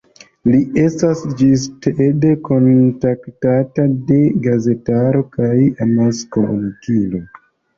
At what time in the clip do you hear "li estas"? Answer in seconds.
0.51-1.19